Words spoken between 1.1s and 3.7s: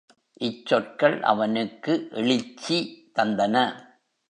அவனுக்கு எழுச்சி தந்தன.